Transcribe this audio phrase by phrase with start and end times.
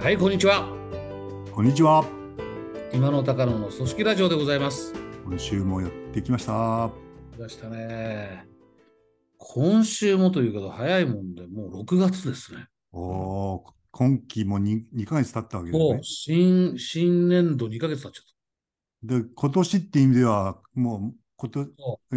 [0.00, 0.66] はい、こんにちは。
[1.52, 2.06] こんにちは。
[2.90, 4.94] 今の高野の組織ラジオでございます。
[5.26, 6.90] 今週もやってきました。
[7.36, 8.46] 来ましたね。
[9.36, 12.66] 今週もというけど、早いもんで、もう6月ですね。
[12.92, 16.00] おお、今期も 2, 2ヶ月経ったわけですね。
[16.02, 18.24] 新、新年度2ヶ月経っちゃっ
[19.02, 21.66] で、今年って意味では、もうこと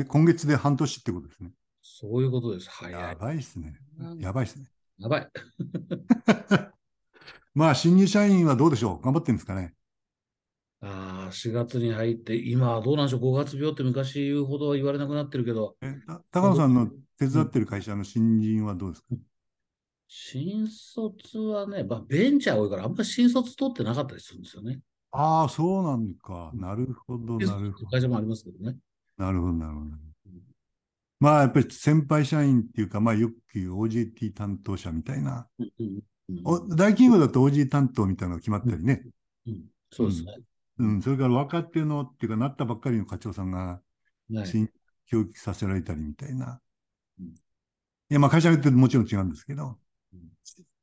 [0.07, 1.49] 今月で半年ってことですね。
[1.49, 1.55] た。
[1.81, 2.69] そういうことです。
[2.69, 3.15] 早やい。
[3.17, 4.19] ばいっすねうん。
[4.19, 4.67] やばいっすね。
[4.99, 5.27] やばい。
[7.53, 9.03] まあ、新入社員はどうでしょう？
[9.03, 9.73] 頑張ってるんですかね？
[10.81, 19.07] ああ、4月に入って、今はどうなんでしょう？5月病って昔言うほどは言われなくなってるけど、えた高野さんの手伝ってる会社の新人はどうですか、
[20.07, 24.79] 新卒はね、まあ、ベンチャー多いから、あんまり新卒取ってなかったりするんですよね。
[25.11, 26.51] ああ、そうなんか。
[26.55, 27.87] なるほど、新なるほど。
[27.87, 28.77] 会社もありますけどね。
[29.17, 29.91] なるほど、なるほど。
[31.19, 35.47] まあ、やっぱり先輩社員っていうか、まあ、よく言う OJT 担当者みたいな。
[36.29, 39.03] うんうんお大企業だと OG 担当みたいなのが決まったりね。
[39.47, 40.33] うんそうですね。
[40.79, 43.81] うん、それから若手のっていうか、なったばっかりの課長さんが
[44.33, 44.69] はい新
[45.05, 46.59] 教育させられたりみたいな。
[47.19, 49.77] うんいや、まあ会社によってもちろん違うんですけど、
[50.13, 50.19] うん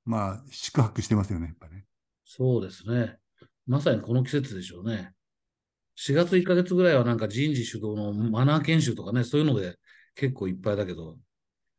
[0.04, 1.84] まあ宿泊してますよね、やっぱね。
[2.24, 3.18] そうですね。
[3.66, 5.12] まさにこの季節でしょうね。
[5.96, 9.76] 4月1ヶ月ぐらいはなんか人事主導のマナー研修とかね、そういうので
[10.14, 11.16] 結構いっぱいだけど、9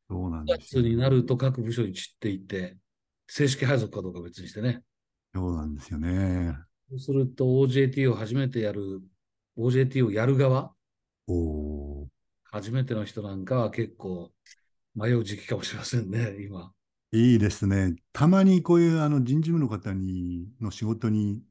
[0.09, 0.81] そうなんです月よ。
[0.83, 2.77] になると各部署に散っていって、
[3.33, 4.83] 正式配属かどうかは別にしてね。
[5.33, 6.53] そうなんですよね。
[6.89, 9.01] そうすると OJT を初めてやる、
[9.57, 10.73] OJT をやる側、
[11.27, 12.07] おお
[12.43, 14.33] 初めての人なんかは結構
[14.95, 16.73] 迷う時期かもしれませんね、今。
[17.13, 17.95] ー、いいですね。
[18.11, 21.41] たまにこういうあの人事務の方にの仕事に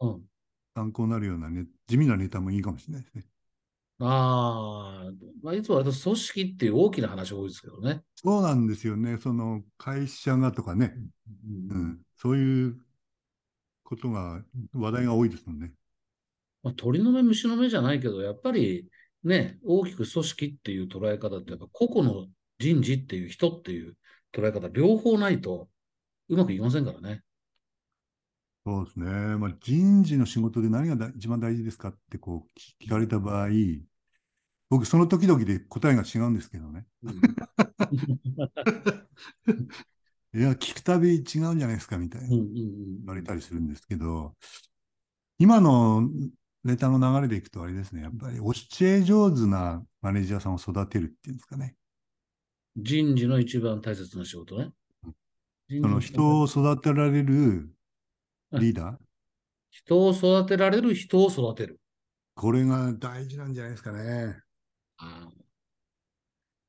[0.00, 0.22] うん。
[0.74, 3.26] 参考になるようなね、地味なネタもいいかもしれないですね。
[3.98, 5.10] ああ、
[5.42, 8.02] まあ、いつも割と組織っていう大きな話多いですけどね。
[8.14, 9.16] そうなんですよね。
[9.18, 10.94] その会社がとかね、
[11.70, 12.76] うんうん、そういう
[13.84, 14.42] ことが、
[14.74, 15.72] 話題が多いですもんね。
[16.62, 18.88] まあ、鳥の目、虫の目じゃないけど、やっぱり
[19.24, 22.26] ね、大きく組織っていう捉え方って、やっぱ個々の
[22.58, 23.96] 人事っていう人っていう
[24.32, 25.68] 捉え方、両方ないと
[26.28, 27.22] うまくいきませんからね。
[28.66, 29.06] そうですね。
[29.36, 32.48] まあ、人事の仕事で何がだ一番大事ですかってこう
[32.82, 33.48] 聞聞かれた場合、
[34.68, 36.84] 僕、その時々で答えが違うんですけどね。
[37.04, 37.12] うん
[40.34, 42.42] いや、聞くたび違うんじゃないですかみたいな言
[43.06, 44.34] われたりするんですけど、
[45.38, 46.10] 今の
[46.64, 48.52] ネタの流れでいくとあれですね、やっぱり教
[48.84, 51.76] え上手なマネージャーさんを育てるっていうんですかね。
[52.76, 54.72] 人事の一番大切な仕事ね。
[55.68, 57.75] 人その事人を育てられる
[58.52, 58.96] リーダー、
[59.70, 61.80] 人を育てられる人を育てる。
[62.34, 64.36] これが大事なんじゃないですかね。
[64.98, 65.28] あ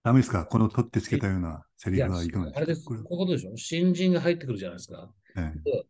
[0.03, 0.45] ダメですか？
[0.45, 2.83] この取ってつけたようなセリフはいかがあれです。
[2.83, 5.11] かこれこういうことでしょ新人が入ってくるじゃないですか。
[5.35, 5.83] ええ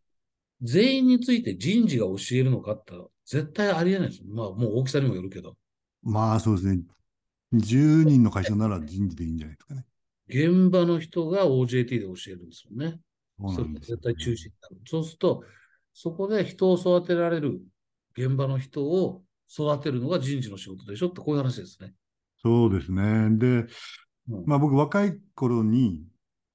[0.64, 2.94] 全員について人事が教えるのかって
[3.26, 4.26] 絶対ありえないですよ。
[4.30, 5.56] まあ、もう大きさにもよるけど。
[6.02, 6.82] まあそうですね。
[7.54, 9.86] 10人の会社なら人事でいいんじゃないですかね。
[10.28, 13.00] 現場の人が OJT で教えるんですよね。
[13.40, 14.78] そうなんですよ絶対中心になる。
[14.86, 15.44] そうすると、
[16.00, 17.60] そこで人を育てられる
[18.16, 21.96] 現場の人を育てるのが人事の仕事でしょってこういう話ですね。
[22.40, 23.36] そうですね。
[23.40, 23.66] で、
[24.30, 26.06] うんまあ僕若い頃に、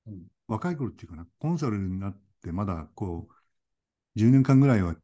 [0.07, 4.95] うん若い頃っていうかな、コンサルになってまだこう、10年間ぐらいは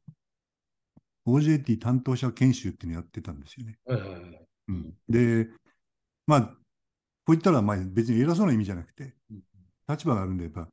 [1.27, 3.79] OJT 担当者研修っていうのやってたんですよね。
[5.09, 5.49] で、
[6.27, 6.53] まあ、こ
[7.29, 9.41] う言ったらまあ別に偉そうな意味じゃなくて、うん
[9.89, 10.69] 立場があるんで、やっぱ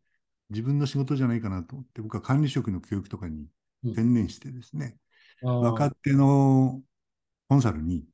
[0.49, 3.47] 自分の仕事じゃないかなと思って、僕は管理職の教育とかに
[3.83, 4.97] うん専念してですね、
[5.43, 6.81] あー若手の
[7.47, 8.05] コンサルに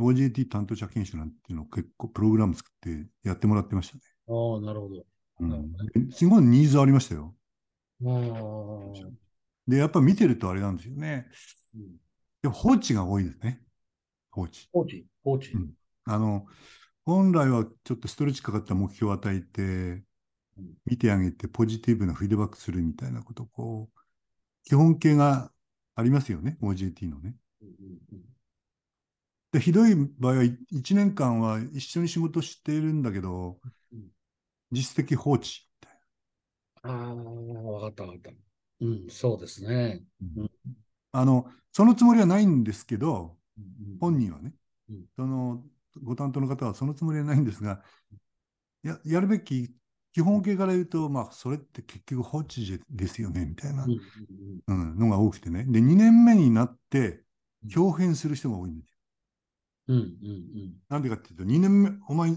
[0.00, 4.00] OJT 担当者研修なんていうのを結構プログラム作ってやってもらってましたね。
[4.28, 5.06] あー、なるほど。
[5.40, 7.34] うん、すごいニーズありましたよ。
[9.66, 11.28] で、やっぱ見てるとあれなんですよね。
[11.74, 11.82] うん
[12.42, 13.60] でも放置が多いですね。
[14.32, 14.68] 放置。
[14.72, 15.52] 放置、放置？
[15.52, 15.70] うん
[16.04, 16.46] あの、
[17.04, 20.04] 本来はちょっとストレッチかかった目標を与えてうん、
[20.86, 24.00] 見てあげて、ポジティブなフィードバックするみたいなこと、こう、
[24.64, 25.52] 基本形が
[25.94, 27.34] ありますよね、OJT のね。
[29.52, 33.58] で、ひどい場合は1年間は一緒に仕事しているんだけど
[33.92, 34.08] うん、
[34.70, 35.68] 実質的放置。
[36.82, 38.30] ああ、わかったわかった。
[38.80, 40.02] うん、そうですね。
[40.36, 40.50] うん
[41.14, 44.54] あの、そのつもりはないんですけど、うん本人はね
[44.88, 45.62] うん、その
[46.02, 47.82] ご担当の方はそのつもりはないんですが、
[48.82, 49.74] ややるべき
[50.12, 55.64] 基本形から言うと、まあ、それって結局放置ですよね、みたいなうん、のが多くてね。
[55.64, 57.22] で、2年目になって、
[57.74, 58.96] 表変する人が多いんですよ。
[59.88, 62.36] うんうんうんなんでかっていうと、2年目、お前、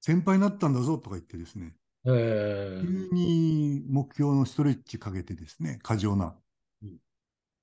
[0.00, 1.74] 先輩になったんだぞとか言ってですね、
[2.04, 6.36] え急に目標のストレッチかけてですね、過剰な
[6.82, 6.98] うん。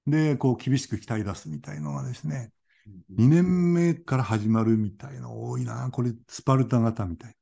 [0.07, 2.51] で、こう厳しく鍛え出すみたいのがですね、
[2.87, 5.89] うん2年目から始まるみたいの多いな。
[5.91, 7.35] これ、スパルタ型みたい。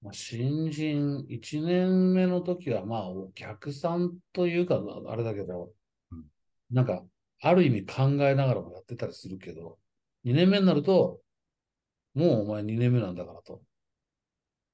[0.00, 5.72] まあ、新人1年目の時は、まあ、お客さんというか、あれだけど
[6.12, 6.24] うん、
[6.70, 7.04] なんか、
[7.40, 9.78] ある意味考えながらもやってたりするけど、
[10.24, 11.20] 2年目になると、
[12.14, 13.62] もうお前2年目なんだからと。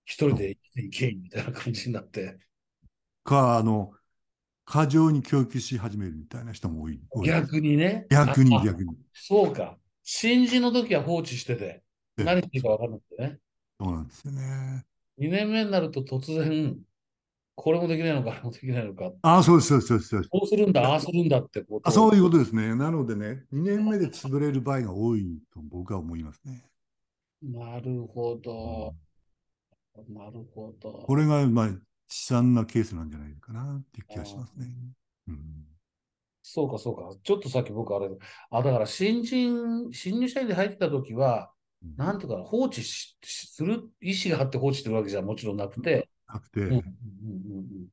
[0.04, 2.38] 一人で生きていけみたいな感じになって、
[3.22, 3.92] か、あの、
[4.64, 7.00] 過剰に供給し始めるみたいな人も多い。
[7.24, 8.06] 逆にね。
[8.10, 8.96] 逆にあ逆に。
[9.12, 9.78] そうか。
[10.02, 11.82] 新人の時は放置してて、
[12.18, 13.38] え何していいか分かんなくてね。
[13.80, 14.84] そうなんですよね。
[15.18, 16.76] 2年目になると突然、
[17.54, 19.12] これもできないのか、あれもできないのか。
[19.22, 20.30] ああ、そうです、そうです、そうです。
[20.30, 22.74] こうするんだ、ああするんだってことをあそういうことですね。
[22.74, 26.64] なのでね、2年目で潰れる場合が多いと僕は思いますね。
[27.42, 28.94] なるほうど
[30.02, 30.14] ん。
[30.14, 30.92] なるほど。
[30.92, 31.78] これが、まあ、悲
[32.08, 34.66] 惨なケースなんじゃないかなっていう気がしますね。
[35.28, 35.66] うん、
[36.42, 37.16] そうか、そうか。
[37.22, 38.08] ちょっとさっき僕あれ、
[38.50, 41.54] あ、だから新人、新入社員で入ってた時は、うん
[41.96, 43.16] なんとか放置す
[43.60, 47.86] る意思があって放置してるわけじゃもちろんなくて、なくて、うんうんうんうん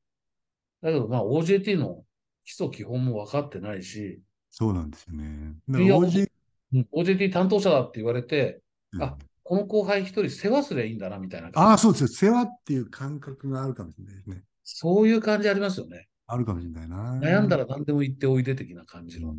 [0.82, 2.02] だけど、まあ、OJT の
[2.44, 5.54] 基礎基本も分かってないし、そうなんですよね。
[5.68, 6.28] だからいや OG、
[6.72, 8.60] うん OJT 担当者だって言われて、
[8.92, 11.72] うんあこの後輩一人世話すりゃいいんだな、みたいなあ。
[11.72, 12.08] あ、そうですよ。
[12.08, 14.42] 世話っていう感覚があるかもしれないですね。
[14.62, 16.08] そういう感じありますよね。
[16.26, 17.18] あるかもしれないな。
[17.20, 19.30] 悩んだら何でも言っておいで的な感じの。
[19.30, 19.38] うん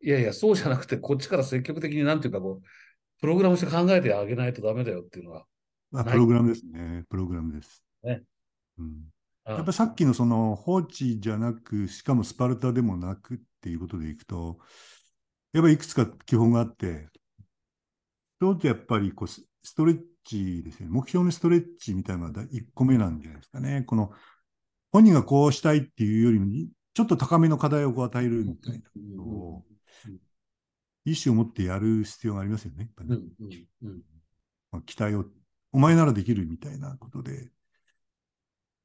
[0.00, 2.66] いやいや、そうじゃなくて、こっちから積極的になんていうかこう、
[3.24, 5.46] プログラムして考えてあげないとダメだよっていうのは。
[5.90, 7.04] まあ、プログラムですね。
[7.08, 7.82] プログラムです。
[8.02, 8.22] ね
[8.78, 9.04] うん、
[9.46, 14.58] ややっぱりさっきのその放置じゃなく、しかもスパルタでもなくっていうことでいくと、
[15.54, 17.08] やっぱりいくつか基本があって、
[18.42, 20.88] 一つやっぱりこうスストレッチですね。
[20.90, 23.84] 目標のストレッチみたいなのが1個目なんじゃないですかね。
[23.86, 24.12] この
[24.92, 26.46] 本人がこうしたいっていうよりも、
[26.92, 29.64] ちょっと高めの課題をこう与えるみたいなうんのを、
[31.04, 32.84] 意思を持ってやる必要がありますよね。
[32.84, 34.02] ねうんうんうん
[34.72, 35.26] まあ、期待を、
[35.72, 37.50] お前ならできるみたいなことで、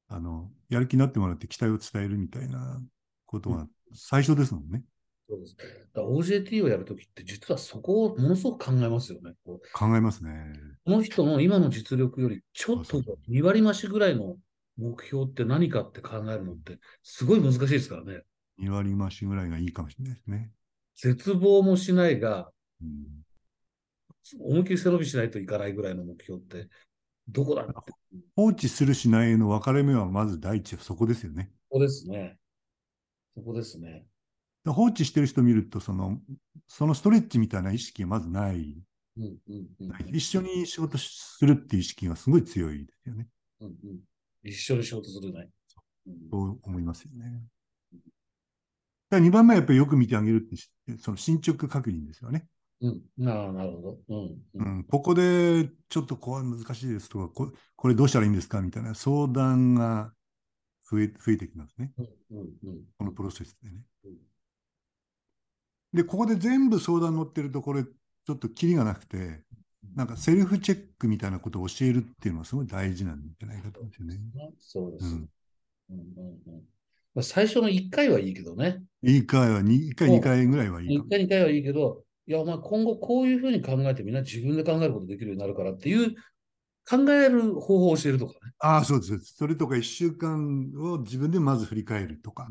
[0.07, 2.81] あの、やる気になってもらって期待を伝えるみたいな
[3.25, 4.83] ことが最初ですもんね。
[5.29, 5.55] そうです。
[5.55, 5.71] だか
[6.01, 9.33] ら OJT をやるときって、実はそこをものすごく考えますよね。
[9.73, 10.53] 考えますね。
[10.83, 14.37] この人の今の実力よりちょっとそうそう2割増しぐらいの
[14.77, 18.23] 目標って何かって考えるのってすごい難しいですからね。
[18.57, 20.51] 2割増しぐらいがいいかもしれないですね。
[21.01, 22.51] 絶望もしないが、
[22.81, 23.05] うん、
[24.39, 26.69] 思いっきり背伸びしないといかないぐらいの目標って
[27.27, 27.73] どこだって。
[28.35, 31.51] 放置するしないの分かれ目はまず第一はそこですよね。
[31.69, 32.37] そこですね。
[33.35, 34.05] そこですね。
[34.65, 36.19] 放置してる人見ると、その、
[36.67, 38.83] そのストレッチみたいな意識がまずない。
[39.17, 43.27] うんうんうん一緒に仕事するっていう意識がすごい強いですよね。
[43.59, 43.99] うんうん
[44.43, 45.49] 一緒に仕事するね。
[46.07, 47.43] うんそう思いますよね。
[49.17, 52.47] 2番目はやっぱりよく見てあげるって、その進捗確認ですよね。
[52.81, 53.01] うん。
[53.17, 53.33] な
[53.65, 53.99] るほど。
[54.09, 54.43] うん。
[54.55, 60.13] ううんん、ここでちょっとこう難しいですとかこ、これどうしたらいいんですかみたいな相談が
[60.89, 61.91] 増え増えてきますね。
[61.97, 62.07] うん。
[62.31, 62.57] うん。
[62.63, 64.17] うんこのプロセスでねうん。
[65.93, 69.43] で、ここで全部相談乗ってると、これちょっとキリがなくて、
[69.95, 74.21] なんかセルフチェックみたいなことを教えるっていうのはすごい大事なんじゃないかと思うんですよね。
[74.59, 75.15] そうです。
[75.15, 75.29] ううんん
[75.89, 75.97] うんう
[76.29, 76.61] んまあ、
[77.21, 78.83] 最初の1回はいいけどね。
[79.03, 81.09] 1回は2、1回、2回ぐらいはいいか1も。
[81.09, 86.15] 回、2回はいいけど、いや、お前今後こういうふうに考えてみんな自分で考えることできるようになるからっていう
[86.87, 88.51] 考える方法を教えるとかね。
[88.59, 89.19] ああ、そうです。
[89.35, 92.47] それとか1週間を自分でまず振り返るとか。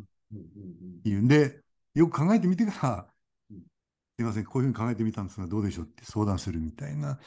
[1.04, 1.60] いうんで、
[1.94, 3.06] よく考えてみてから
[3.50, 3.64] うん、す
[4.20, 7.18] いません、こういうふうに考えてみたんですが、どうでしょうって相談するみたいな、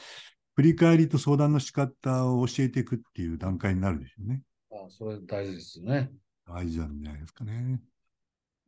[0.54, 4.42] 振り返りと相談の仕方を教えていくっていう段階になるでしょうね。
[4.70, 6.12] あそれ大事ですよね。
[6.52, 7.80] 大事なんじゃないですかね。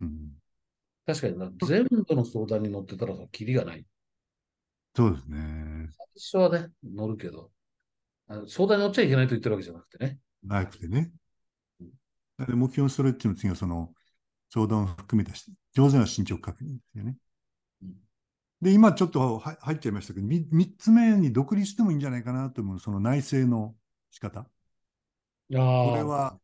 [0.00, 0.30] うん、
[1.06, 3.84] 確かにな、全部の相談に乗ってたらさ、キリがない。
[4.96, 5.88] そうですね。
[5.90, 7.50] 最初はね、乗るけど、
[8.26, 10.18] あの相談に乗っちゃいけないと言ってるわけじゃなくてね。
[10.42, 11.10] なくてね
[11.80, 12.58] うん。
[12.58, 13.92] 目標のストレッチの次はその
[14.50, 17.16] 相談を含めたし上手な進捗確認ですよね
[17.82, 17.94] うん。
[18.62, 23.74] で、今ちょっとは入っちゃいましたけど、み三つ目に独立してもいいんじゃないかなと思う、その内政の
[24.10, 24.42] 仕方。
[24.42, 24.48] こ
[25.50, 26.38] れは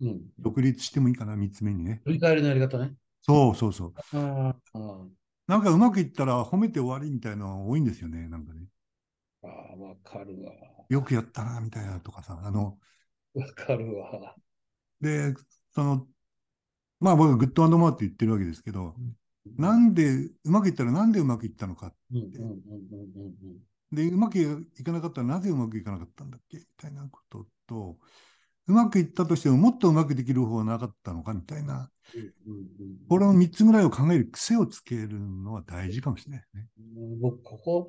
[0.00, 0.20] うん。
[0.38, 2.00] 独立してもいいかな、三つ目にね。
[2.04, 2.94] 振り返りのやり方ね。
[3.22, 3.94] そうそうそう。
[5.46, 8.62] なんかうまくいったら褒めて終わりみたいなのが多いんですよね、なんかね。
[9.42, 10.52] あ、ああわかるわ。
[10.88, 12.40] よくやったな、みたいなとかさ。
[12.42, 12.78] あの、
[13.34, 14.34] わかるわ。
[15.00, 15.34] で、
[15.72, 16.06] その、
[17.00, 18.94] まあ僕はグッドマーって言ってるわけですけど、
[19.56, 21.92] なんで、うまくいったらなんでうまくいったのか。
[22.12, 27.98] うんうんうんうんうんで、うまくいかなかったらなぜうまくいかなかったんだっけみたいなことと、
[28.66, 36.66] うまくいったとしてももっとうまくできる方法はなかったのかみたいな、うんうんうんこれを3つぐらいを考える癖をつけるのは大事かもしれないね。
[36.78, 37.88] うん僕、ここ、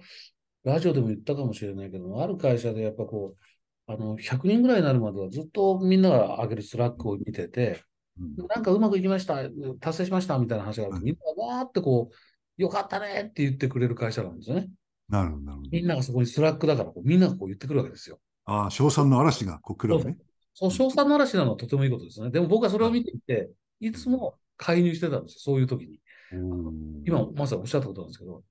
[0.63, 7.83] ラジオでも言ったかもしれないけど、ある会社でやっぱこう、あの、100人ぐらいになるまではずっとみんなが上げるスラックを見てて、
[8.19, 9.43] うんなんかうまくいきました、
[9.79, 14.69] 達成しましたみたいな話があるみんながわーってこう、よかったねって言ってくれる会社なんですよね。
[15.09, 15.69] なるほど、なるほど。
[15.71, 18.19] みんながそこにスラックだからこう、みんながこう言ってくるわけですよ。
[18.45, 20.17] ああ、賞賛の嵐がこう来るわけね。
[20.53, 22.29] そう、賞賛の嵐なのはとてもいいことですね。
[22.31, 25.99] でも僕はそれを見ていて、いつも介入してたんですよ、そういう時に。
[27.05, 28.43] 今、まさにおっしゃったことなんですけど、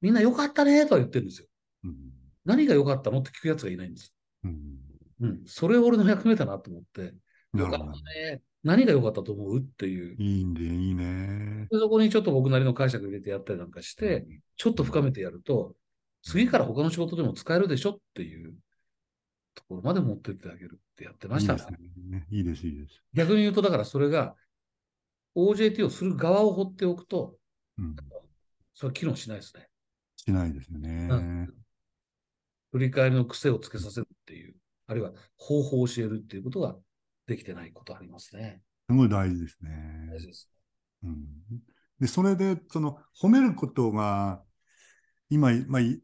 [0.00, 1.48] みんなよかったねとは言ってるんですよ。
[1.84, 1.94] うん、
[2.44, 4.14] 何が良かったのって聞くやつがいないんです。
[4.44, 4.56] うん、
[5.20, 5.42] うん。
[5.46, 7.14] それ俺の役目だなと思って、
[7.56, 7.84] よかった。
[7.86, 8.42] ね。
[8.62, 10.16] 何が良かったと思うっていう。
[10.18, 11.68] いいんで、いいね。
[11.70, 15.74] でそこにちょっと僕なりの解釈入れてやったりなんかして、ちょっと深めてやると、
[16.22, 18.54] 次から他の仕事でも使えるでしょっていう
[19.56, 22.10] ところまで持ってってあげるってやってましたねいいです。
[22.10, 22.26] ね。
[22.30, 23.02] いいです、いいです。
[23.14, 24.36] 逆に言うと、だからそれが
[25.34, 27.36] OJT をする側を放っておくと、
[27.78, 27.96] うん、
[28.74, 29.68] それは機能しないですね。
[30.16, 31.08] しないですよね。
[31.10, 31.54] うん
[32.72, 34.54] 振り返りの癖をつけさせるっていう、
[34.86, 36.76] あるいは方法を教えるっていうことが
[37.26, 38.60] できてないことありますね。
[38.90, 40.08] すごい大事ですね。
[40.12, 40.50] 大事です。
[41.02, 41.26] うん、
[42.00, 44.42] で、それで、その、褒めることが、
[45.30, 46.02] 今、まあ、い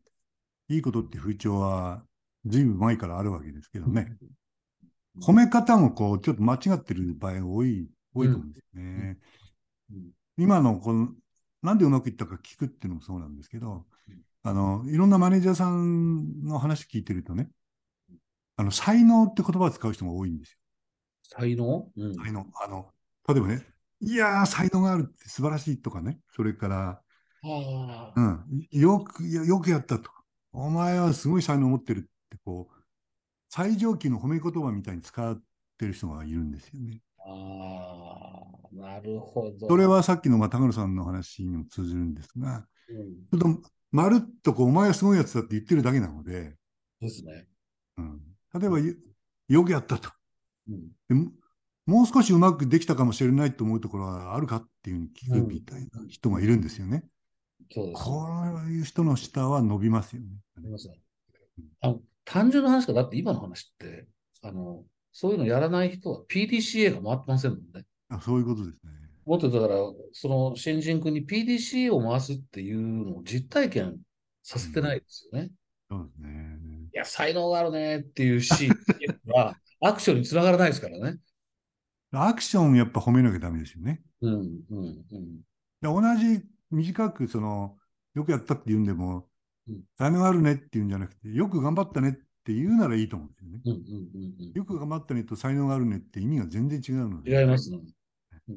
[0.69, 2.05] いいことって風潮は、
[2.47, 4.17] ずいぶん前からあるわけですけどね。
[5.21, 9.19] 褒め方も、こう、ちょっと間違ってる場合が多い、多いと思うんですよね。
[9.93, 10.11] うん。
[10.39, 11.11] 今の、この、
[11.63, 17.51] なんでうまくいったか聞くっていうのもそうなんですけどうん、あの、いろんなマネージャーさんの話聞いてるとね、
[18.57, 20.59] あの、才能って言葉を使う人が多いんですよ。
[21.23, 22.47] 才能、うん、才能。
[22.65, 22.91] あの、
[23.29, 23.67] 例えばね、
[24.01, 27.03] いやー、才能があるって素晴らしいとかね、それから、
[27.45, 30.11] うん、よく、よくやったと。
[30.53, 32.83] お前はすごい才能を持ってるって、こう、
[33.49, 35.41] 最上級の褒め言葉みたいに使っ
[35.79, 37.01] てる人がいるんですよね。
[37.19, 39.69] ああ、なるほど。
[39.69, 46.57] それはさっきのまあ高野さんの話にも通じるんですが、うん、ちょっとまるっとこう、お前はすごいやつだって言ってるだけなので、
[47.01, 47.47] ですね。
[47.99, 48.21] うん、
[48.59, 48.95] 例えばよ、
[49.49, 50.11] よくやったと。
[50.69, 51.33] うん、でも
[51.85, 57.05] もう少しうまくできたかもしれないと思うところはあるかっていうふうに聞くみたいな人がいるんですよね。
[57.71, 58.27] そうです、こ
[58.67, 60.29] ういう人の下は伸びますよね。
[60.57, 60.95] ありますね
[61.81, 64.07] あの単純な話が、だって今の話って、
[64.43, 67.85] あの、そういうのやらない人は PDCA が回ってませんもんね。
[68.09, 68.93] あそういうことですね。
[69.25, 69.77] もっとだから、
[70.13, 73.99] その新人君に PDCA を回すっていうのを実体験
[74.43, 75.51] させてないですよね。
[75.91, 76.59] そうですね。
[76.95, 78.77] いや、才能があるねっていうシーン
[79.33, 81.19] は、アクションにつながらないですからね。
[82.13, 84.03] アクションやっぱ褒めなきゃダメですよね。
[84.21, 85.37] うん、うん、うん。
[85.81, 87.77] で同じ短くその、
[88.15, 89.25] よくやったって言うんでもうん、
[89.97, 92.13] 才能あるねって言うんじゃなくて、よく頑張ったねっ
[92.45, 93.61] て言うならいいと思うんですよね。
[93.65, 97.25] うん、うん、うんよく頑張ったねと才能があるねって意味が全然違うのうん。
[97.25, 97.41] で。
[97.41, 97.79] 違いますね。
[98.49, 98.57] うん、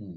[0.00, 0.08] うん。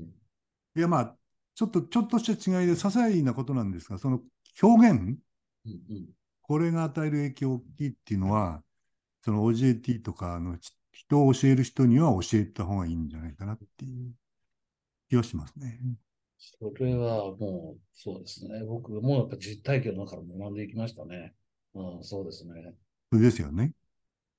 [0.75, 1.15] いやまあ、
[1.55, 4.21] ちょっと、ちょっとした違いで、些細なことなんですが、その
[4.61, 5.17] 表現、うん、
[5.65, 6.09] うん。
[6.41, 8.63] これが与える影響大きいっていうのは、
[9.21, 10.57] その OJT とかの
[10.91, 14.11] 人を教える人には教えた方がいいんじゃないかなっていう
[15.09, 15.79] 気はしますね。
[16.59, 18.63] それはもう、そうですね。
[18.65, 21.33] 僕もやっぱ実体験の中から学んでいきましたね。
[21.73, 22.75] うん、そうですね。
[23.11, 23.71] それですよね。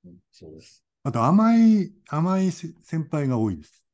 [0.05, 0.85] うん、そうです。
[1.03, 3.85] あと甘い、甘いせ先輩が多いです。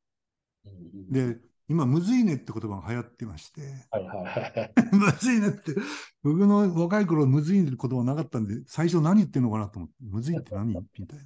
[0.65, 1.39] うんうん、で、
[1.69, 4.73] 今、むずいねって言葉が流行ってまして、はいはいはい。
[4.91, 5.73] むずいねって、
[6.21, 10.67] 僕の若い頃、むずいねって言葉なかったんで、最初何言ってんのかなと思って、むずいって何？
[10.99, 11.19] みたい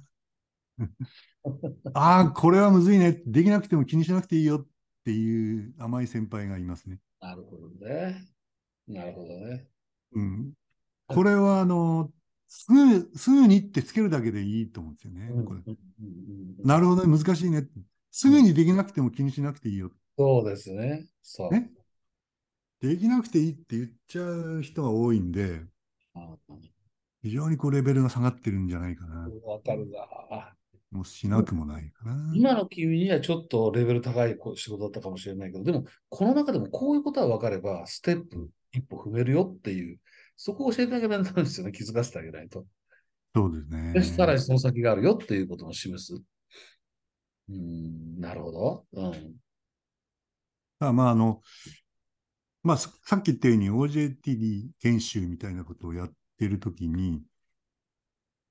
[0.78, 0.88] な。
[1.94, 3.22] ああ、これはむずいね。
[3.26, 4.66] できなくても気にしなくていいよっ
[5.06, 6.98] ていう甘い先輩がいますね。
[7.20, 8.26] なるほどね。
[8.88, 9.68] なるほどね。
[10.14, 10.52] うん。
[11.06, 12.10] これは、あの、
[12.48, 15.44] すぐ、すぐにってつけるだけでいいと思うんですよね。
[15.44, 15.60] これ
[16.64, 17.68] なるほどね、難しいね。
[18.10, 19.92] すぐにできなくても気にしなくていいよ。
[20.18, 21.06] そうですね。
[21.22, 21.52] そう。
[21.52, 21.70] ね
[22.80, 25.62] できなくていいって言っちゃう人が多いんで、
[26.14, 26.34] あ
[27.22, 29.28] 非常にこうレベルが下がってるんじゃないかな。
[29.44, 30.52] わかるな。
[30.96, 32.32] もうしなくもないかな。
[32.34, 39.98] 今の君にはちょっとレベル高い仕事だったかもしれないけど、でも、この中でもこういうことは分かれば、ステップ一歩踏めるよっていう、
[40.36, 41.72] そこを教えてあげないとですよね。
[41.72, 42.66] 気づかせてあげないと。
[43.34, 43.92] そうですね。
[43.92, 46.14] でさらにその先があるよっていうことを示す。
[46.14, 48.86] うーん、なるほど。
[48.92, 49.34] うん。
[50.78, 51.42] あまあ、あの、
[52.62, 57.22] まあ、ささっき言ったように OJT 研修みたいなことをやってるときに、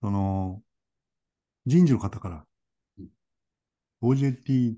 [0.01, 0.61] その、
[1.65, 2.45] 人事の方から
[2.97, 3.09] うん
[4.01, 4.77] OJT、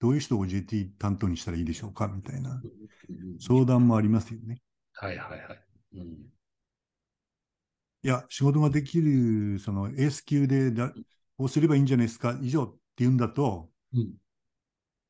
[0.00, 2.62] どういう人を OJT 担当にしたらいいでしょうかみたいな
[3.08, 4.60] うん相談もありますよね。
[4.92, 5.64] はいはいはい。
[5.94, 6.32] うん。
[8.02, 10.92] いや、仕事ができる、そのエース級でだ、
[11.36, 14.14] こうすればいいんじゃないですか、以上って言うんだと、うん。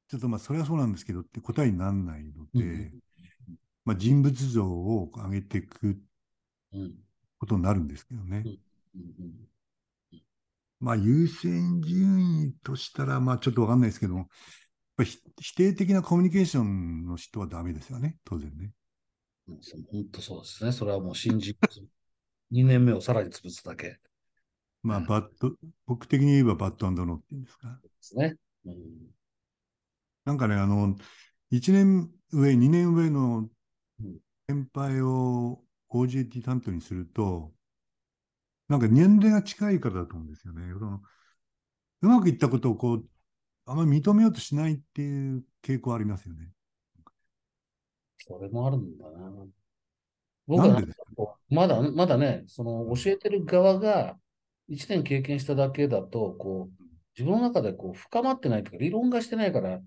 [0.09, 3.01] ちょっとまあ、それはそうなんですけどって答えにならないので、うん
[3.85, 6.01] まあ、人物像を上げていく
[6.73, 6.99] うん。
[7.39, 8.45] ことになるんですけどね。
[8.45, 8.59] うん
[8.95, 9.49] うん
[10.81, 14.29] まあ、優先順位としたら、まあ、ちょっとわかんないですけども、やっ
[14.99, 18.73] ぱひ否定的なコミュニケーションの人はダメですよね、当然ね。
[19.47, 20.73] 本当そうですね。
[20.73, 21.57] それはもう新人
[22.51, 23.99] 2年目をさらに潰すだけで
[24.83, 25.53] まあ、うんバッド、
[25.87, 27.81] 僕的に言えばバッドアンドノーっていうんですか。
[28.01, 28.37] すね。
[28.65, 28.75] うん
[30.25, 30.95] なんかね、あの、
[31.51, 33.49] 1年上、2年上の
[34.01, 34.19] うん
[34.49, 37.53] 先輩を OJT 担当にすると、
[38.69, 40.73] なんか年齢が近いからだと思うんですよね。
[40.73, 41.01] その
[42.03, 43.05] うまくいったことをこう、
[43.67, 46.49] あんまり認めようとしないっていう傾向ありますよね。
[48.19, 49.33] それもあるんだな。
[50.47, 50.83] 僕は
[51.51, 54.17] まだ、まだね、その教えてる側が
[54.69, 56.85] 1年経験しただけだと、こう、
[57.19, 59.81] 自分の中でこう深まってないというか、理論化してないから、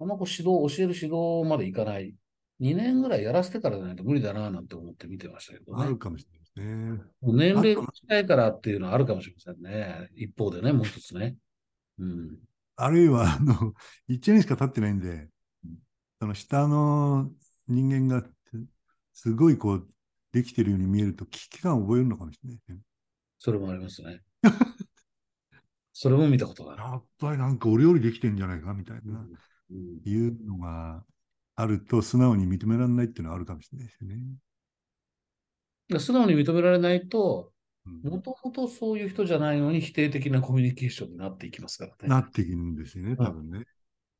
[0.00, 2.14] あんまこう指導、教える指導までいかない。
[2.60, 5.98] 2年ぐらいやらせてからじゃないと無理だななんて思って見てましたけどねある。
[5.98, 7.00] かもしれないね。
[7.20, 10.08] もう年齢が近いからっていうのはあるかもしれませんね。
[10.14, 11.36] 一方でね、もう一つね。
[11.98, 12.38] うん。
[12.76, 13.74] あるいは、あの、
[14.08, 15.28] 1年しか経ってないんで
[15.64, 15.78] うん、
[16.20, 17.30] その下の
[17.68, 18.26] 人間が
[19.12, 19.88] すごいこう、
[20.32, 22.78] できてるように見えると危機感を覚えるのかもしれないですね。
[23.38, 24.22] それもありますね。
[25.92, 26.82] それも見たことがある。
[26.82, 29.34] やっぱりなんか俺よりできてんじゃないかみたいな、うん
[30.04, 31.04] いうのが
[31.56, 34.20] あると素直に認められないっていうのはあるかもしれないですよね。
[35.88, 37.54] で素直に認められないと、うん
[38.02, 42.08] もともとそういう人じゃないのに否定的なコミュニケーションになっていきますからね。
[42.08, 43.58] なっていくんですよね、多分ね。
[43.58, 43.68] だか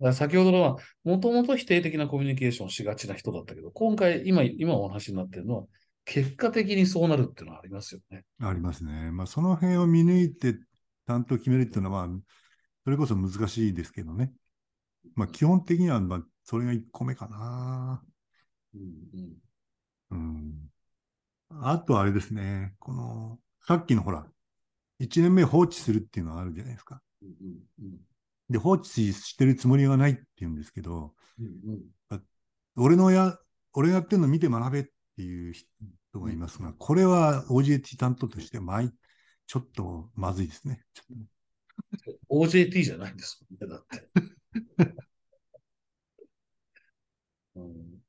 [0.01, 5.65] ら先ほどのは、もともと否定的なコミュニケーションしがちな人だったけど、今回、今、今お話になってるのは、
[6.05, 8.25] 結果的にそうなるっていうのはありますよね。
[8.39, 9.11] ありますね。
[9.11, 10.59] まあ、その辺を見抜いて
[11.07, 12.19] 担当決めるっていうのは、まあ、
[12.85, 14.33] それこそ難しいですけどね。
[15.15, 18.03] まあ、基本的には、まあ、それが1個目かな。
[18.75, 18.81] うん
[20.11, 20.74] うんうん。
[21.63, 24.27] あとあれですね、この、さっきのほら、
[24.99, 27.03] 1年目放置するっていうのがあるじゃないですか。
[27.23, 27.29] うん
[27.81, 28.01] うん
[28.51, 32.23] で、放置してるつもりがないって言うんですけど、うんうん
[32.77, 33.39] 俺のや、
[33.73, 34.85] 俺がやってるの見て学べっ
[35.17, 38.59] ていう人がいますが、これは OJT 担当として、
[39.47, 40.85] ちょっとまずいですね。
[42.29, 44.09] OJT じゃないんですもんね、だって。
[47.55, 48.05] うん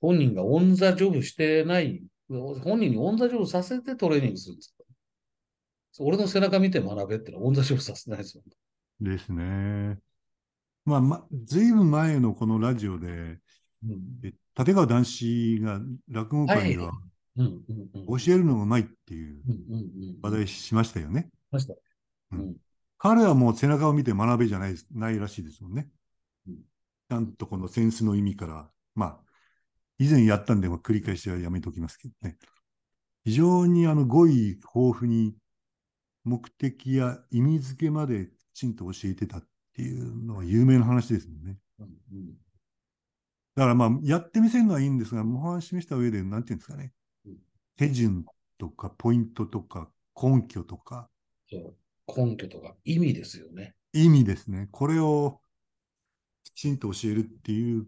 [0.00, 4.84] 本人がオンザジョブしてない、本人にオンザジョブさせてトレーニングするんですか？
[6.00, 9.04] 俺の背中見て学べってのはオンザジョブさせないですもん。
[9.04, 9.98] ですね。
[10.84, 16.92] まあ、ま、ずいぶん前のこのラジオで、うんえ立川談志が落語界では。
[17.36, 19.42] 教えるのがうまいっていう。
[20.22, 21.28] 話題しましたよね。
[21.50, 21.74] ました。
[22.98, 25.88] 彼はもう背中を見て学べじゃないないらしいですもんね
[26.46, 26.54] うん。
[26.54, 29.23] ちゃんとこのセンスの意味から、まあ、
[29.98, 32.36] 以前やったんで、まあ繰り返しはやめておきますけどね。
[33.24, 34.60] 非常にあの語彙豊
[35.00, 35.34] 富に
[36.24, 41.58] 目的や意味付けまできちんと教えてたっていうのは有名な話ですもんね。
[41.78, 42.34] うんうん
[43.56, 46.92] だからまあ、やってみせるのはいいんですが、模範示した上で、なんていうんですかね
[47.24, 47.36] うん。
[47.76, 48.24] 手順
[48.58, 49.88] とか、ポイントとか、
[50.20, 51.08] 根拠とか、
[51.48, 51.76] そう
[52.06, 53.74] 根拠とか意味ですよね。
[53.92, 54.68] 意味ですね。
[54.72, 55.40] これを
[56.42, 57.86] きちんと教えるっていう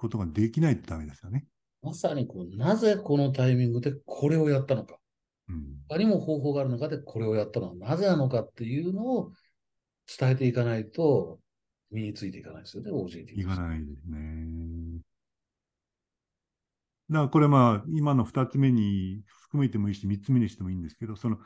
[0.00, 1.46] ことができないとダメですよね。
[1.82, 4.96] まさにこう、なぜこのタイミングでこれをやったのか。
[5.48, 5.64] うん。
[5.88, 9.32] 他にも方法がある中でこれをやったのはなぜなのかっていうのを
[10.18, 11.38] 伝えていかないと
[11.90, 13.38] 身についていかないですよね、OJT。
[13.38, 15.00] いかないですね。
[17.10, 21.38] だからこれまあ、今の2つ目に含めてもいいし、3つ目にしてもいいんですけど、その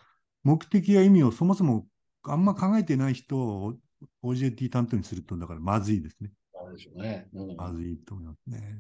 [0.45, 1.89] 目的や意味をそもそも
[2.23, 3.75] あんま考えてない人を
[4.23, 6.31] OJT 担当にすると、だからまずいですね。
[6.65, 7.29] あれでしょうね。
[7.35, 8.79] うんまずいと思いますね。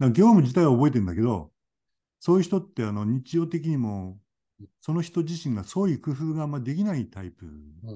[0.00, 1.50] 業務自体は覚えてるんだけど、
[2.20, 4.18] そういう人ってあの日常的にも、
[4.80, 7.46] その人自身がそういう工夫があんまできないタイプ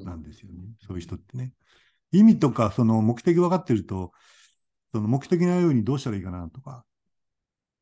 [0.04, 0.64] なんですよね。
[0.86, 1.52] そういう人ってね。
[2.12, 4.12] 意味とかその目的分かってると、
[4.92, 6.84] その目的のようにどうしたらいいかなとか、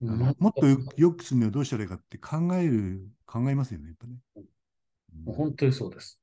[0.00, 4.16] うんもっとよよくするにはどうしたらいいかって考える、考えますよね、やっぱね。
[5.24, 6.20] もう本当にそうです。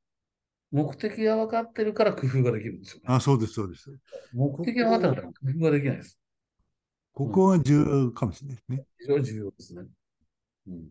[0.72, 3.04] 目的が分かってるから工夫ができるんですよね。
[3.08, 3.90] あ、そうです、そうです。
[4.34, 6.20] 目的が分かってるから工夫ができないです。
[7.14, 8.86] ここが重要かもしれないですね。
[9.00, 9.84] 非常に重要ですね。
[10.68, 10.90] うん。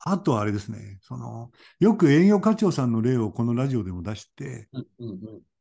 [0.00, 4.68] あとはあれですね、その、よく営業課長さんの例をこのラジオでも出して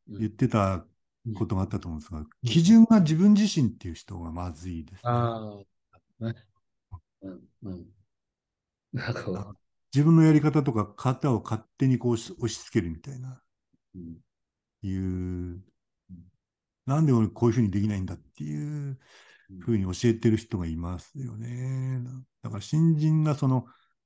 [0.07, 0.85] 言ってた
[1.35, 4.99] ことがあったと思うんですが、基準が自分自身っていう人がまずいですね。
[5.03, 5.59] あ
[6.21, 6.35] あ、ね。
[7.21, 7.41] ううん。
[7.63, 7.85] うん。
[8.93, 9.53] なんかこあ
[9.93, 13.41] 自分のやり方とか型を勝手にこう押し付けるみたいな、
[13.95, 14.17] う、うん。
[14.83, 15.63] いう、
[16.85, 18.97] なんで俺こういうふうにできないんだっていう
[19.59, 22.01] ふうに教えてる人がいますよね。
[22.43, 23.65] だから新人がその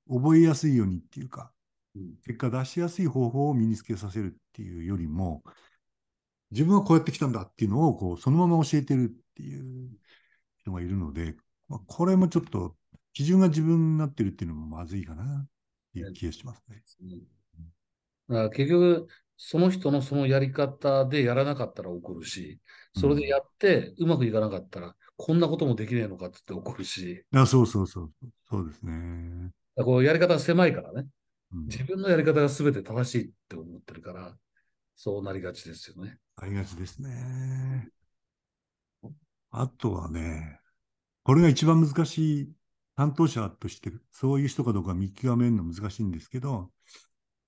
[0.09, 1.51] 覚えやすいようにっていうか、
[1.95, 2.15] うん。
[2.25, 5.43] 結果出しやすい方法を身につけさせるっていうよりも、
[6.51, 9.89] 自分はこうやってきたんだっていうのをこうそのまま教えてるっていう
[10.57, 11.35] 人がいるので、
[11.67, 12.75] まあ、これもちょっと
[13.13, 15.47] 基準が自分になってるっていうのもまずいかな
[15.93, 16.83] いう気がしますね。
[17.01, 17.21] うん
[18.29, 22.59] だから結局、その人のそのやり方でやらなかったら怒るし、
[22.95, 29.51] それでやってうまくいかなかったら、こんなこともできねえのかっつって怒るし、あそうそうそうそう、そうですね。
[29.75, 31.07] だこうやり方が狭いからね、
[31.53, 34.37] うん、自分のやり方が全て正しいって思ってるから、
[34.95, 36.19] そうなりがちですよね。
[36.37, 37.89] ありがちですね。
[39.49, 40.59] あとはね、
[41.23, 42.51] これが一番難しい
[43.01, 46.69] 担当者として、そういう人かどうか見極めるの難しいんですけど、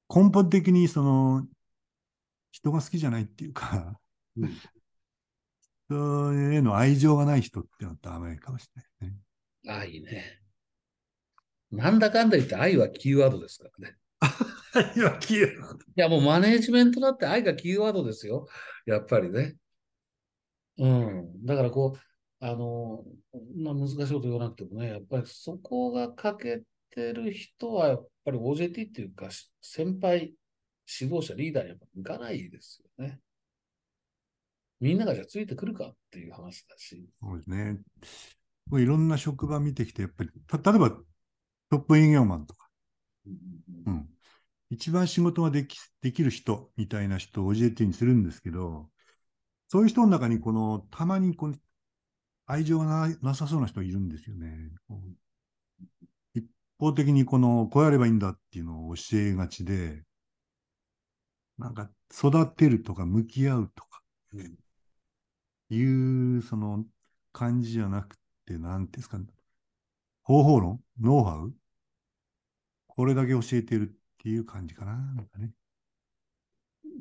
[0.10, 1.46] 根本的にその、
[2.52, 4.00] 人が好きじゃないっていうか、
[4.36, 4.58] うん
[5.90, 9.14] 人への愛情がない人ってのはダメかもしれないで
[9.62, 10.02] すね。
[10.02, 10.40] 愛ね。
[11.70, 13.98] なんだかんだ言って愛はキーワードですからね。
[14.96, 15.56] いや、消えい
[15.96, 18.48] や、もうマネージメントだって愛がキーワードですよ。
[18.88, 19.58] やっぱりね。
[20.78, 21.46] うん。
[21.46, 22.13] だからこう、
[22.44, 30.34] あの、そんな難しいこと言わなくてもね、やっぱりそこが欠けてる人は、やっぱり OJT っていうか、し先輩、
[31.00, 33.22] 指導者、リーダーにやっぱ向かないですよね。
[34.82, 37.08] みんながじゃあついてくるかっていう話だし。
[37.22, 37.80] そうですね。
[38.68, 40.90] もういろんな職場見てきて、やっぱり、た例えば
[41.70, 42.68] トップ営業マンとか、
[43.86, 44.10] うん、
[44.70, 48.90] 一番仕事ができできる人みたいな人を OJT にするんですけど、
[49.70, 51.56] そういう人の中にこの、たまにこの
[52.54, 54.70] 愛情がななさそうな人いるんですよね。
[56.36, 56.46] 一
[56.78, 60.04] 方的にこの、こうやればいいんだっていうのを教えがちで、
[61.58, 64.02] なんか育てるとか向き合うとか
[64.34, 64.56] うん
[65.70, 66.86] いうその
[67.32, 69.20] 感じじゃなくて、なんていうんですか、
[70.22, 71.54] 方法論ノウハウ？
[72.88, 74.94] これだけ教えてるっていう感じかな。
[74.94, 75.52] なんかね。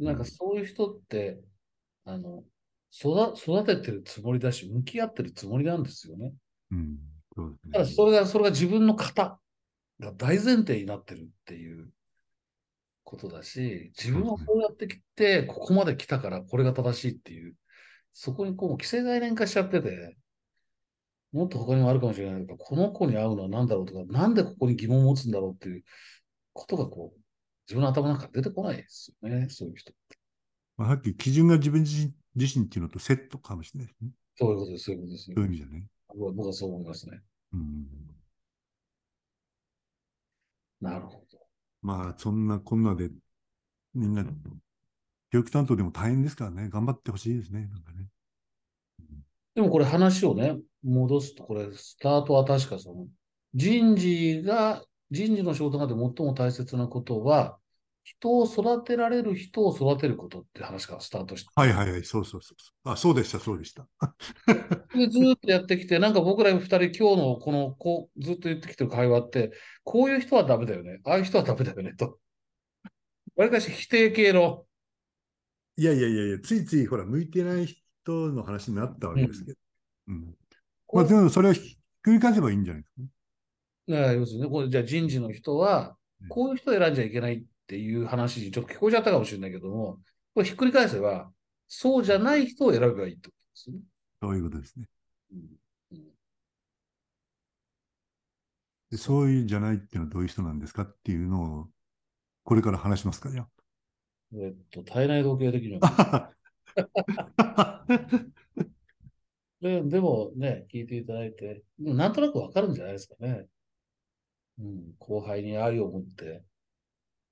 [0.00, 1.42] なんかそういう人って、
[2.06, 2.42] あの、
[2.94, 6.32] 育育ててるつもりだし、向き合ってるつもりなんですよね。
[6.70, 6.98] うん。
[7.34, 7.72] そうですね。
[7.72, 9.40] ただそれが、それが自分の型
[9.98, 11.88] が大前提になってるっていう
[13.02, 17.54] ことだし、自分はこうやってきて、ここまで来たからこれが正しいっていう、
[18.12, 20.16] そこにこう、既成概念化しちゃってて、
[21.32, 25.82] もっと他にもあるかもしれないけど、この子に合うのは何だろうとか、なんでここに疑問を持つんだろうっていう
[26.52, 27.20] ことがこう、
[27.66, 29.94] 自分の頭の中出てこないですよね、そういう人。
[30.76, 34.10] まあ、さっき基準が自分自身自身っていうのとセットかもしれないですね。
[34.36, 35.24] そういうことです、そういうことです。
[35.24, 35.86] そういう意味じゃね。
[36.08, 37.20] 僕は僕はそう思いますね。
[37.52, 37.86] うん。
[40.80, 41.38] なるほど。
[41.82, 43.10] まあ、そんなこんなで、
[43.94, 44.24] みんな、
[45.30, 48.08] 教育担当でも大変ですからね、頑張ってほしいですね、なんかね。
[49.54, 53.06] でもこれ話をね、戻すと、これ、スタートは確かその、
[53.54, 57.58] 人事が、人事の仕事がで最も大切なことは、
[58.04, 62.90] 人を育てられる人を育てることって話からスタートして、はいはいはい、そうそうそう。
[62.90, 63.86] あ、そうでした、そうでした。
[64.94, 69.52] で ずーっとやってきて、なんか僕ら二人今日のこの、こう、ずっと言ってきてる会話って、
[69.84, 71.00] こういう人はダメだよね。
[71.04, 72.18] ああいう人はダメだよね、と。
[73.36, 74.66] わりかし否定系の、
[75.76, 77.78] いやいやいやいや、ついついほら、向いてない人
[78.32, 79.58] の話になったわけですけど。
[80.08, 80.36] うん。
[80.92, 84.14] まあ、でもそれをひっくり返せばいいんじゃないですかね。
[84.14, 89.98] 要するにね、これじゃあ人事の人はうん、こういう人を選んじゃいけないっていう話にちょっと聞こえちゃったかもしれないけども、
[90.34, 91.30] これひっくり返せば、
[91.68, 93.82] そうじゃない人を選べばいいってことですよね。
[94.22, 94.86] そういうことですね。
[95.32, 96.12] うんうん
[98.90, 101.68] でそういうじゃないっていうのはどういう人なんですかっていうのを、
[102.44, 103.46] これから話しますか、じゃ
[104.34, 106.30] えっと、体内時計的には。
[107.38, 107.86] あ。
[109.62, 113.46] ででもね、聞いていただいて、うんなんとなくわかるんじゃないですかね。
[114.58, 116.42] うん、後輩に愛を持って、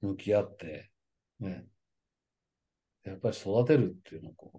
[0.01, 0.91] 向き合って、
[1.41, 1.67] ね。
[3.05, 4.53] やっぱり育てるっていうのはこ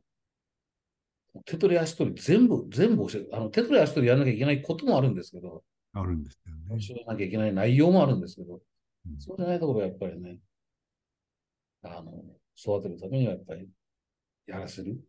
[1.35, 3.29] う、手取り足取り全部、全部教える。
[3.33, 6.85] あの、手取り足取りやらなきゃいけないこともあるんですけど、あるんですよね。
[6.85, 10.37] 教えなきゃいけない内容もあるんですけど、うんそうじゃないところはやっぱりね、
[11.83, 12.23] あの、
[12.55, 13.67] 育てるためにはやっぱり、
[14.45, 14.99] やらせる。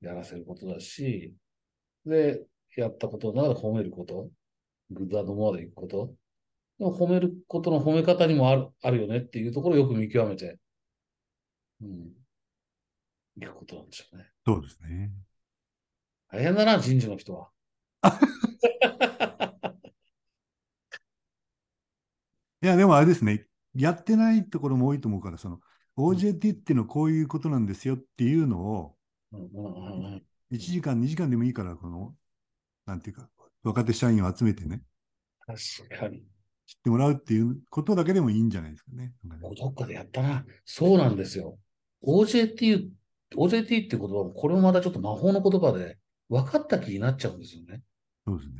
[0.00, 1.34] やらせることだし、
[2.04, 2.44] で、
[2.76, 4.30] やったことなら褒めること、
[4.90, 6.14] グッドアンドモアでいくこと、
[6.78, 10.58] でも褒めることの褒め方にもあるあるよねっていうところをよく見極めて、
[11.82, 12.12] うん、
[13.36, 14.30] いくことなんでしょうね。
[14.46, 15.10] そうですね。
[16.30, 17.50] 大変だな、人事の人は。
[22.60, 25.60] いや、でもあれですね、やってないところも多いと思うから、その
[25.96, 28.96] OJT っていうのはこういうことなんですよっていうのを、
[29.32, 32.16] うんうんうんうん1時間、2時間でもいいから、この、
[32.86, 33.28] なんていうか、
[33.62, 34.82] 若手社員を集めてね、
[35.46, 36.24] 確かに。
[36.68, 39.14] 知ってもらうっていうことだけでもいいんじゃないですかね。
[39.58, 40.44] どっかでやったな。
[40.66, 41.58] そうなんですよ。
[42.04, 42.90] OJT、
[43.34, 45.96] OJT っていう言葉も、これもまたちょっと魔法の言葉で、
[46.28, 47.80] 分かった気になっちゃうんですよね。
[48.26, 48.54] そうですね。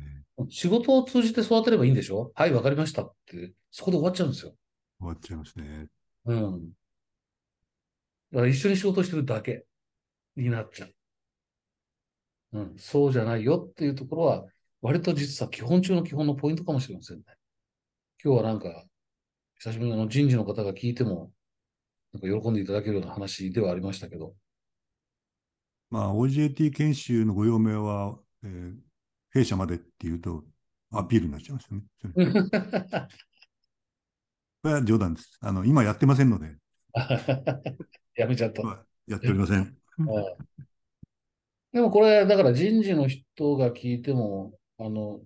[0.49, 2.31] 仕事を通じて育てればいいんでしょ？
[2.33, 4.53] はい、わかりましたって、そこで終わっちゃうんですよ。
[4.97, 5.85] 終わっちゃいますね。
[6.25, 6.69] うん。
[8.31, 9.65] だから一緒に仕事してるだけ
[10.35, 10.93] になっちゃう。
[12.53, 14.45] うん、そうじゃないよっていうところは、
[14.81, 17.23] 割と実は基本中の基本のポイントかもしれませんね。
[18.23, 18.85] 今日はなんか、
[19.59, 21.31] 久しぶりにあの人事の方が聞いても、
[22.13, 24.35] なんか喜んでいただけるような話ではありましたけど、
[25.89, 28.75] まあ、OJT 研修のご用命は、えー
[29.31, 30.43] 弊社までっていうと、
[30.91, 31.83] アピールになっちゃいますよね。
[34.63, 35.37] これは冗談です。
[35.39, 36.55] あの、今やってませんので、
[38.17, 38.63] やめちゃった。
[38.63, 39.77] まあやっておりません。
[39.99, 40.49] うん
[41.71, 45.21] でもこれ、だから人事の人が聞いても、あの、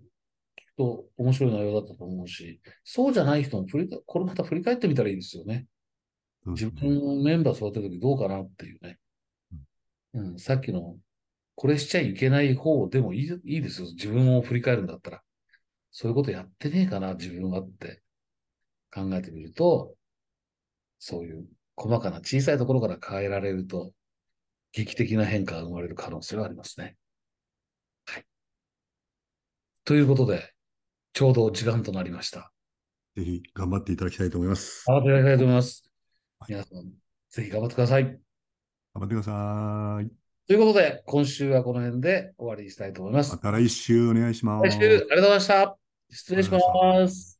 [0.77, 5.67] と面白い内容だったと思うし、そうじゃない人も振りか、これまた振り返ってみたらいいですよね。
[6.45, 8.97] 自分のメンバー育てるときどうかなっていうね。
[10.13, 10.97] うん、さっきの、
[11.55, 13.87] これしちゃいけない方でもいいいいですよ。
[13.91, 15.23] 自分を振り返るんだったら。
[15.91, 18.01] そういうことやってねえかな、自分はって
[18.91, 19.95] 考えてみると、
[20.97, 23.93] そういう細かな小さいところから変えられると、
[24.71, 26.97] 劇的な変化が生まれる可能性はありますね。
[28.05, 28.25] はい。
[29.85, 30.52] ということで、
[31.13, 32.51] ちょうど時間となりました。
[33.15, 34.83] ぜひ頑張っていただきたいと思います。
[34.87, 35.83] 頑張っていただきたいと思います。
[36.39, 36.91] はい皆さん、
[37.29, 38.03] ぜひ頑張ってください。
[38.03, 38.19] 頑
[38.95, 40.11] 張ってください。
[40.47, 43.37] ということで、今週はこの辺で終わりにしたいと思いますま。
[43.37, 44.69] た来週お願いします。
[44.69, 45.77] 来週、ありがとうございました。
[46.09, 47.39] 失礼します。